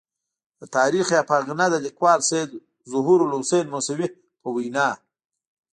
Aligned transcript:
د 0.59 0.61
تاریخ 0.77 1.07
افاغنه 1.23 1.65
د 1.69 1.75
لیکوال 1.85 2.19
سید 2.29 2.49
ظهور 2.91 3.19
الحسین 3.23 3.65
موسوي 3.73 4.07
په 4.41 4.47
وینا. 4.55 4.89